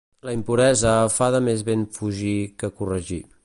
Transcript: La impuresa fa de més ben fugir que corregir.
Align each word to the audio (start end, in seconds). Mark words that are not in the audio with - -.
La 0.27 0.31
impuresa 0.37 0.93
fa 1.17 1.27
de 1.37 1.41
més 1.49 1.61
ben 1.69 1.83
fugir 1.99 2.35
que 2.63 2.75
corregir. 2.81 3.25